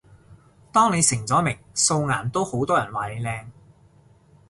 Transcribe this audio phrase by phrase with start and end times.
[0.71, 3.45] 當你成咗名，素顏都好多人話你靚